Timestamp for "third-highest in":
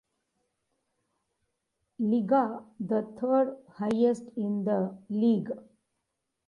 3.19-4.63